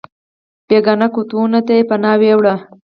[0.67, 2.55] بېګانه قوتونو ته یې پناه وړې.